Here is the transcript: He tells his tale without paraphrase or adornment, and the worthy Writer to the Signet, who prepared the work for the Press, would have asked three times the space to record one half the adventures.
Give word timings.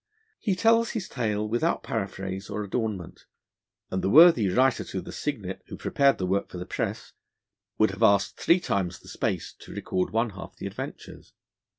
He 0.39 0.55
tells 0.55 0.89
his 0.89 1.07
tale 1.07 1.47
without 1.47 1.83
paraphrase 1.83 2.49
or 2.49 2.63
adornment, 2.63 3.27
and 3.91 4.01
the 4.03 4.09
worthy 4.09 4.49
Writer 4.49 4.83
to 4.85 4.99
the 4.99 5.11
Signet, 5.11 5.61
who 5.67 5.77
prepared 5.77 6.17
the 6.17 6.25
work 6.25 6.49
for 6.49 6.57
the 6.57 6.65
Press, 6.65 7.13
would 7.77 7.91
have 7.91 8.01
asked 8.01 8.39
three 8.39 8.59
times 8.59 8.97
the 8.97 9.07
space 9.07 9.53
to 9.59 9.71
record 9.75 10.09
one 10.11 10.31
half 10.31 10.55
the 10.55 10.65
adventures. 10.65 11.33